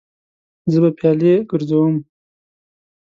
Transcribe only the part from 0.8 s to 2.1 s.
به پیالې ګرځوم.